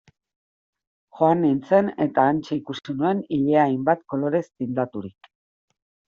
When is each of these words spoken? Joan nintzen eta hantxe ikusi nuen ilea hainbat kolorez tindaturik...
Joan 1.19 1.39
nintzen 1.43 1.91
eta 2.05 2.23
hantxe 2.31 2.57
ikusi 2.57 2.97
nuen 3.03 3.21
ilea 3.39 3.67
hainbat 3.67 4.03
kolorez 4.15 4.43
tindaturik... 4.49 5.33